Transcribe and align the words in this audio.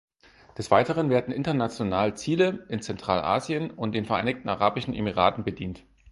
Des 0.57 0.71
Weiteren 0.71 1.11
werden 1.11 1.31
international 1.31 2.17
Ziele 2.17 2.65
in 2.69 2.81
Zentralasien 2.81 3.69
und 3.69 3.89
in 3.89 4.01
den 4.01 4.05
Vereinigten 4.05 4.49
Arabischen 4.49 4.95
Emiraten 4.95 5.43
bedient. 5.43 5.83